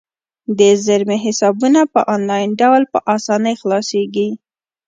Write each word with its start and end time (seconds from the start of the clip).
د 0.57 0.59
زیرمې 0.85 1.17
حسابونه 1.25 1.81
په 1.93 2.01
انلاین 2.13 2.49
ډول 2.61 2.81
په 2.93 2.99
اسانۍ 3.15 3.53
خلاصیږي. 3.61 4.29